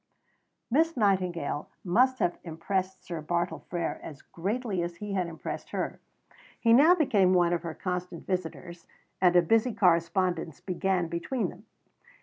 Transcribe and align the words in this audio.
Miss 0.71 0.97
Nightingale 0.97 1.69
must 1.83 2.17
have 2.17 2.39
impressed 2.43 3.03
Sir 3.03 3.21
Bartle 3.21 3.59
Frere 3.69 3.99
as 4.01 4.23
greatly 4.23 4.81
as 4.81 4.95
he 4.95 5.13
had 5.13 5.27
impressed 5.27 5.69
her. 5.69 5.99
He 6.59 6.73
now 6.73 6.95
became 6.95 7.35
one 7.35 7.53
of 7.53 7.61
her 7.61 7.75
constant 7.75 8.25
visitors, 8.25 8.87
and 9.21 9.35
a 9.35 9.43
busy 9.43 9.75
correspondence 9.75 10.59
began 10.59 11.07
between 11.07 11.49
them. 11.49 11.67